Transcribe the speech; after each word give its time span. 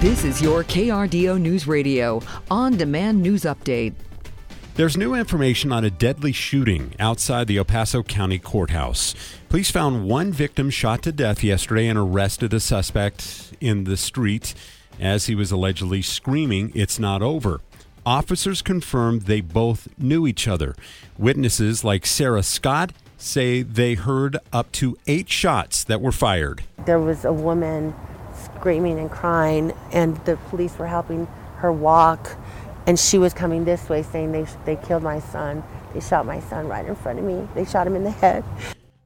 This 0.00 0.24
is 0.24 0.40
your 0.40 0.64
KRDO 0.64 1.38
News 1.38 1.66
Radio 1.66 2.22
on 2.50 2.78
demand 2.78 3.20
news 3.20 3.42
update. 3.42 3.92
There's 4.76 4.96
new 4.96 5.12
information 5.12 5.72
on 5.72 5.84
a 5.84 5.90
deadly 5.90 6.32
shooting 6.32 6.94
outside 6.98 7.48
the 7.48 7.58
El 7.58 7.66
Paso 7.66 8.02
County 8.02 8.38
Courthouse. 8.38 9.14
Police 9.50 9.70
found 9.70 10.08
one 10.08 10.32
victim 10.32 10.70
shot 10.70 11.02
to 11.02 11.12
death 11.12 11.44
yesterday 11.44 11.86
and 11.86 11.98
arrested 11.98 12.54
a 12.54 12.60
suspect 12.60 13.52
in 13.60 13.84
the 13.84 13.98
street 13.98 14.54
as 14.98 15.26
he 15.26 15.34
was 15.34 15.52
allegedly 15.52 16.00
screaming, 16.00 16.72
It's 16.74 16.98
not 16.98 17.20
over. 17.20 17.60
Officers 18.06 18.62
confirmed 18.62 19.22
they 19.22 19.42
both 19.42 19.86
knew 19.98 20.26
each 20.26 20.48
other. 20.48 20.74
Witnesses 21.18 21.84
like 21.84 22.06
Sarah 22.06 22.42
Scott 22.42 22.94
say 23.18 23.60
they 23.60 23.92
heard 23.92 24.38
up 24.50 24.72
to 24.72 24.96
eight 25.06 25.28
shots 25.28 25.84
that 25.84 26.00
were 26.00 26.10
fired. 26.10 26.62
There 26.86 26.98
was 26.98 27.26
a 27.26 27.34
woman 27.34 27.92
screaming 28.44 28.98
and 28.98 29.10
crying, 29.10 29.72
and 29.92 30.16
the 30.24 30.36
police 30.48 30.76
were 30.78 30.86
helping 30.86 31.26
her 31.56 31.72
walk. 31.72 32.36
And 32.86 32.98
she 32.98 33.18
was 33.18 33.34
coming 33.34 33.64
this 33.64 33.88
way 33.88 34.02
saying, 34.02 34.32
they, 34.32 34.46
they 34.64 34.76
killed 34.76 35.02
my 35.02 35.20
son. 35.20 35.62
They 35.92 36.00
shot 36.00 36.26
my 36.26 36.40
son 36.40 36.66
right 36.66 36.84
in 36.86 36.96
front 36.96 37.18
of 37.18 37.24
me. 37.24 37.46
They 37.54 37.64
shot 37.64 37.86
him 37.86 37.94
in 37.94 38.04
the 38.04 38.10
head. 38.10 38.44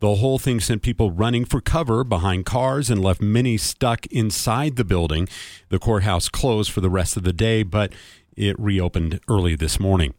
The 0.00 0.16
whole 0.16 0.38
thing 0.38 0.60
sent 0.60 0.82
people 0.82 1.10
running 1.10 1.44
for 1.44 1.60
cover 1.60 2.04
behind 2.04 2.44
cars 2.44 2.90
and 2.90 3.02
left 3.02 3.22
many 3.22 3.56
stuck 3.56 4.06
inside 4.06 4.76
the 4.76 4.84
building. 4.84 5.28
The 5.70 5.78
courthouse 5.78 6.28
closed 6.28 6.70
for 6.70 6.80
the 6.80 6.90
rest 6.90 7.16
of 7.16 7.22
the 7.22 7.32
day, 7.32 7.62
but 7.62 7.92
it 8.36 8.58
reopened 8.58 9.20
early 9.28 9.56
this 9.56 9.80
morning. 9.80 10.14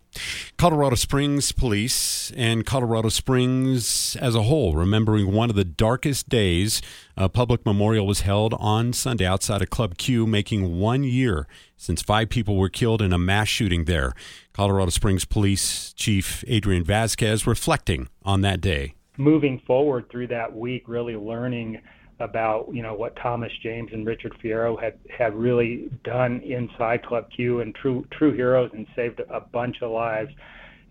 Colorado 0.58 0.96
Springs 0.96 1.52
Police 1.52 2.32
and 2.32 2.66
Colorado 2.66 3.10
Springs 3.10 4.16
as 4.22 4.36
a 4.36 4.44
whole, 4.44 4.74
remembering 4.74 5.34
one 5.34 5.50
of 5.50 5.58
the 5.58 5.66
darkest 5.66 6.30
days, 6.30 6.82
a 7.18 7.28
public 7.28 7.66
memorial 7.66 8.08
was 8.08 8.22
held 8.22 8.54
on 8.54 8.94
Sunday 8.94 9.26
outside 9.26 9.62
of 9.62 9.70
Club 9.70 9.98
Q, 9.98 10.26
making 10.26 10.80
one 10.80 11.04
year 11.04 11.46
since 11.76 12.02
five 12.02 12.30
people 12.30 12.56
were 12.56 12.70
killed 12.70 13.02
in 13.02 13.12
a 13.12 13.18
mass 13.18 13.50
shooting 13.50 13.84
there. 13.84 14.14
Colorado 14.54 14.92
Springs 14.92 15.26
Police 15.26 15.92
Chief 15.92 16.42
Adrian 16.48 16.86
Vasquez 16.86 17.46
reflecting 17.46 18.08
on 18.24 18.40
that 18.42 18.62
day. 18.62 18.96
Moving 19.18 19.60
forward 19.60 20.10
through 20.10 20.28
that 20.28 20.56
week, 20.56 20.88
really 20.88 21.18
learning 21.18 21.82
about 22.20 22.70
you 22.72 22.82
know 22.82 22.94
what 22.94 23.16
Thomas 23.18 23.52
James 23.62 23.92
and 23.92 24.06
Richard 24.06 24.34
Fierro 24.44 24.82
had 24.82 24.98
had 25.16 25.36
really 25.36 25.90
done 26.04 26.42
inside 26.42 27.06
Club 27.06 27.28
Q 27.36 27.62
and 27.62 27.76
true 27.76 28.06
true 28.12 28.34
heroes 28.34 28.72
and 28.74 28.88
saved 28.96 29.20
a 29.20 29.42
bunch 29.42 29.82
of 29.82 29.92
lives, 29.92 30.32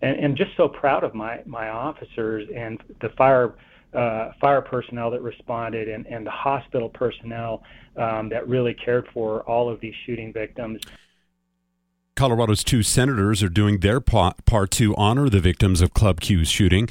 and, 0.01 0.17
and 0.17 0.37
just 0.37 0.51
so 0.57 0.67
proud 0.67 1.03
of 1.03 1.13
my 1.13 1.41
my 1.45 1.69
officers 1.69 2.47
and 2.55 2.81
the 3.01 3.09
fire. 3.17 3.55
Uh, 3.93 4.33
fire 4.41 4.59
personnel 4.59 5.09
that 5.09 5.21
responded 5.21 5.87
and, 5.87 6.05
and 6.07 6.27
the 6.27 6.31
hospital 6.31 6.89
personnel 6.89 7.63
um, 7.95 8.27
that 8.27 8.45
really 8.45 8.73
cared 8.73 9.07
for 9.13 9.41
all 9.43 9.71
of 9.71 9.79
these 9.79 9.93
shooting 10.05 10.33
victims. 10.33 10.81
Colorado's 12.15 12.63
two 12.63 12.83
senators 12.83 13.43
are 13.43 13.49
doing 13.49 13.79
their 13.79 13.99
part 14.01 14.71
to 14.71 14.95
honor 14.95 15.29
the 15.29 15.39
victims 15.39 15.81
of 15.81 15.93
Club 15.93 16.19
Q's 16.21 16.49
shooting. 16.49 16.89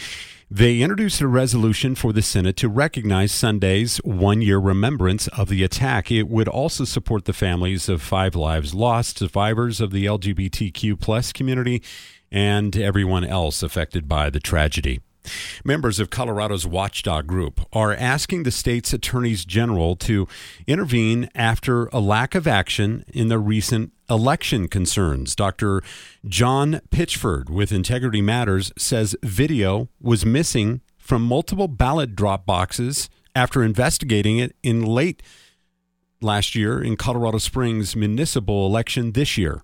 They 0.51 0.83
introduced 0.83 1.21
a 1.23 1.27
resolution 1.27 1.95
for 1.95 2.13
the 2.13 2.21
Senate 2.21 2.57
to 2.59 2.69
recognize 2.69 3.33
Sunday's 3.33 3.97
one 3.99 4.43
year 4.43 4.59
remembrance 4.59 5.27
of 5.29 5.49
the 5.49 5.65
attack. 5.65 6.11
It 6.11 6.29
would 6.29 6.49
also 6.49 6.85
support 6.85 7.25
the 7.25 7.33
families 7.33 7.89
of 7.89 8.03
five 8.03 8.37
lives 8.37 8.75
lost, 8.75 9.19
survivors 9.19 9.81
of 9.81 9.91
the 9.91 10.05
LGBTQ 10.05 11.01
plus 11.01 11.33
community, 11.33 11.83
and 12.31 12.77
everyone 12.77 13.25
else 13.25 13.63
affected 13.63 14.07
by 14.07 14.29
the 14.29 14.41
tragedy. 14.41 15.01
Members 15.65 15.99
of 15.99 16.11
Colorado's 16.11 16.67
watchdog 16.67 17.27
group 17.27 17.61
are 17.73 17.95
asking 17.95 18.43
the 18.43 18.51
state's 18.51 18.93
attorneys 18.93 19.47
general 19.47 19.97
to 19.97 20.29
intervene 20.67 21.31
after 21.35 21.87
a 21.87 22.01
lack 22.01 22.35
of 22.35 22.47
action 22.47 23.07
in 23.09 23.29
the 23.29 23.39
recent 23.39 23.93
election 24.09 24.69
concerns. 24.69 25.35
Dr. 25.35 25.83
John 26.27 26.81
Pitchford 26.91 27.51
with 27.51 27.73
Integrity 27.73 28.23
Matters 28.23 28.73
says 28.77 29.17
video 29.23 29.89
was 30.01 30.27
missing 30.27 30.81
from 30.99 31.23
multiple 31.23 31.69
ballot 31.69 32.15
drop 32.15 32.47
boxes 32.47 33.09
after 33.35 33.63
investigating 33.63 34.39
it 34.39 34.55
in 34.63 34.83
late 34.85 35.23
last 36.21 36.55
year 36.55 36.83
in 36.83 36.97
Colorado 36.97 37.39
Springs 37.39 37.95
municipal 37.95 38.67
election 38.67 39.13
this 39.13 39.37
year. 39.37 39.63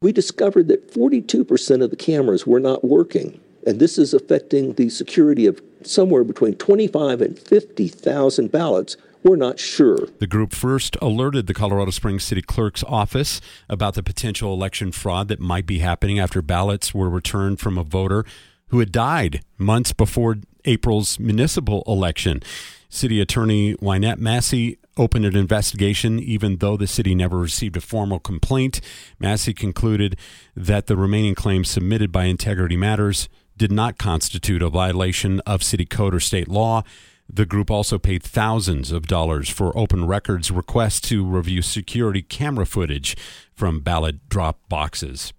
We 0.00 0.12
discovered 0.12 0.68
that 0.68 0.92
42% 0.92 1.82
of 1.82 1.90
the 1.90 1.96
cameras 1.96 2.46
were 2.46 2.60
not 2.60 2.84
working 2.84 3.40
and 3.68 3.80
this 3.80 3.98
is 3.98 4.14
affecting 4.14 4.72
the 4.74 4.88
security 4.88 5.44
of 5.44 5.60
somewhere 5.82 6.24
between 6.24 6.54
25 6.54 7.20
and 7.20 7.38
50,000 7.38 8.50
ballots. 8.50 8.96
We're 9.22 9.36
not 9.36 9.58
sure. 9.58 10.08
The 10.18 10.26
group 10.26 10.52
first 10.52 10.96
alerted 11.02 11.46
the 11.46 11.54
Colorado 11.54 11.90
Springs 11.90 12.24
City 12.24 12.42
Clerk's 12.42 12.84
office 12.84 13.40
about 13.68 13.94
the 13.94 14.02
potential 14.02 14.52
election 14.52 14.92
fraud 14.92 15.28
that 15.28 15.40
might 15.40 15.66
be 15.66 15.80
happening 15.80 16.18
after 16.18 16.40
ballots 16.40 16.94
were 16.94 17.10
returned 17.10 17.60
from 17.60 17.76
a 17.76 17.84
voter 17.84 18.24
who 18.68 18.78
had 18.78 18.92
died 18.92 19.42
months 19.56 19.92
before 19.92 20.36
April's 20.64 21.18
municipal 21.18 21.82
election. 21.86 22.42
City 22.88 23.20
Attorney 23.20 23.74
Wynetta 23.76 24.18
Massey 24.18 24.78
opened 24.96 25.24
an 25.24 25.36
investigation, 25.36 26.18
even 26.18 26.56
though 26.56 26.76
the 26.76 26.86
city 26.86 27.14
never 27.14 27.38
received 27.38 27.76
a 27.76 27.80
formal 27.80 28.18
complaint. 28.18 28.80
Massey 29.18 29.54
concluded 29.54 30.16
that 30.56 30.86
the 30.86 30.96
remaining 30.96 31.34
claims 31.34 31.68
submitted 31.70 32.10
by 32.10 32.24
Integrity 32.24 32.76
Matters 32.76 33.28
did 33.56 33.72
not 33.72 33.98
constitute 33.98 34.62
a 34.62 34.70
violation 34.70 35.40
of 35.40 35.62
city 35.62 35.84
code 35.84 36.14
or 36.14 36.20
state 36.20 36.48
law. 36.48 36.82
The 37.30 37.46
group 37.46 37.70
also 37.70 37.98
paid 37.98 38.22
thousands 38.22 38.90
of 38.90 39.06
dollars 39.06 39.48
for 39.50 39.76
Open 39.76 40.06
Records 40.06 40.50
requests 40.50 41.00
to 41.08 41.24
review 41.24 41.60
security 41.60 42.22
camera 42.22 42.64
footage 42.64 43.16
from 43.52 43.80
ballot 43.80 44.28
drop 44.28 44.60
boxes. 44.68 45.32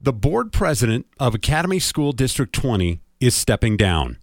The 0.00 0.12
board 0.12 0.52
president 0.52 1.06
of 1.20 1.34
Academy 1.34 1.80
School 1.80 2.12
District 2.12 2.52
20 2.54 3.00
is 3.20 3.34
stepping 3.34 3.76
down. 3.76 4.18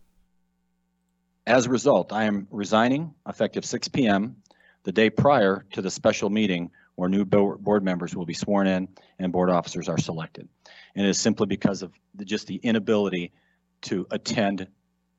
As 1.46 1.68
a 1.68 1.70
result, 1.70 2.12
I 2.12 2.24
am 2.24 2.48
resigning 2.50 3.14
effective 3.28 3.66
6 3.66 3.88
p.m. 3.90 4.38
the 4.84 4.92
day 4.92 5.10
prior 5.12 5.66
to 5.74 5.82
the 5.82 5.92
special 5.92 6.32
meeting 6.32 6.72
where 6.96 7.10
new 7.10 7.26
board 7.26 7.84
members 7.84 8.16
will 8.16 8.26
be 8.26 8.34
sworn 8.34 8.68
in 8.68 8.88
and 9.20 9.32
board 9.32 9.50
officers 9.50 9.90
are 9.90 9.98
selected. 9.98 10.48
And 10.96 11.06
it 11.06 11.10
is 11.10 11.20
simply 11.20 11.46
because 11.46 11.84
of 11.84 11.92
the, 12.16 12.26
just 12.26 12.48
the 12.48 12.56
inability 12.56 13.34
to 13.84 14.08
attend 14.10 14.68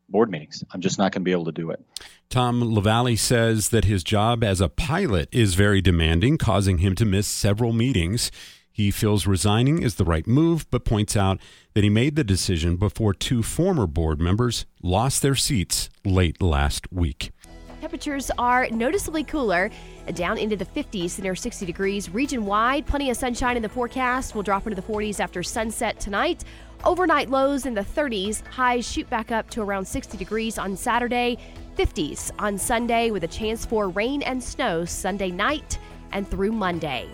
board 0.08 0.30
meetings. 0.30 0.62
I'm 0.72 0.80
just 0.80 0.98
not 0.98 1.12
going 1.12 1.22
to 1.22 1.24
be 1.24 1.32
able 1.32 1.46
to 1.46 1.52
do 1.52 1.70
it. 1.70 1.84
Tom 2.28 2.60
LaValley 2.60 3.18
says 3.18 3.68
that 3.70 3.84
his 3.84 4.04
job 4.04 4.42
as 4.42 4.60
a 4.60 4.68
pilot 4.68 5.28
is 5.32 5.54
very 5.54 5.80
demanding, 5.80 6.38
causing 6.38 6.78
him 6.78 6.94
to 6.96 7.04
miss 7.04 7.26
several 7.26 7.72
meetings. 7.72 8.30
He 8.70 8.90
feels 8.90 9.26
resigning 9.26 9.82
is 9.82 9.94
the 9.94 10.04
right 10.04 10.26
move, 10.26 10.70
but 10.70 10.84
points 10.84 11.16
out 11.16 11.40
that 11.74 11.84
he 11.84 11.90
made 11.90 12.14
the 12.14 12.24
decision 12.24 12.76
before 12.76 13.14
two 13.14 13.42
former 13.42 13.86
board 13.86 14.20
members 14.20 14.66
lost 14.82 15.22
their 15.22 15.34
seats 15.34 15.88
late 16.04 16.42
last 16.42 16.92
week. 16.92 17.32
Temperatures 17.80 18.30
are 18.38 18.68
noticeably 18.70 19.22
cooler, 19.22 19.70
down 20.14 20.38
into 20.38 20.56
the 20.56 20.64
50s 20.64 21.20
near 21.20 21.34
60 21.34 21.66
degrees 21.66 22.08
region 22.10 22.46
wide. 22.46 22.86
Plenty 22.86 23.10
of 23.10 23.16
sunshine 23.16 23.56
in 23.56 23.62
the 23.62 23.68
forecast. 23.68 24.34
We'll 24.34 24.42
drop 24.42 24.66
into 24.66 24.80
the 24.80 24.86
40s 24.86 25.20
after 25.20 25.42
sunset 25.42 26.00
tonight. 26.00 26.44
Overnight 26.84 27.28
lows 27.28 27.66
in 27.66 27.74
the 27.74 27.82
30s. 27.82 28.44
Highs 28.46 28.90
shoot 28.90 29.08
back 29.10 29.30
up 29.30 29.50
to 29.50 29.62
around 29.62 29.84
60 29.86 30.16
degrees 30.16 30.58
on 30.58 30.76
Saturday. 30.76 31.38
50s 31.76 32.30
on 32.38 32.56
Sunday 32.56 33.10
with 33.10 33.24
a 33.24 33.28
chance 33.28 33.66
for 33.66 33.90
rain 33.90 34.22
and 34.22 34.42
snow 34.42 34.84
Sunday 34.84 35.30
night 35.30 35.78
and 36.12 36.28
through 36.28 36.52
Monday. 36.52 37.08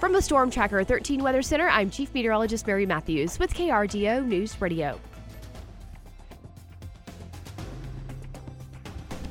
From 0.00 0.12
the 0.12 0.22
Storm 0.22 0.50
Tracker 0.50 0.82
13 0.84 1.22
Weather 1.22 1.42
Center, 1.42 1.68
I'm 1.68 1.90
Chief 1.90 2.12
Meteorologist 2.14 2.66
Mary 2.66 2.86
Matthews 2.86 3.38
with 3.38 3.52
KRDO 3.52 4.24
News 4.24 4.60
Radio. 4.60 4.98